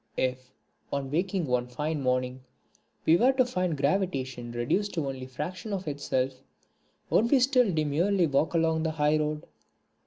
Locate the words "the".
8.81-8.89